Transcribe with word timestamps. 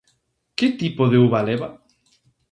Que 0.57 0.67
tipo 0.81 1.03
de 1.11 1.17
uva 1.25 1.45
leva? 1.47 1.69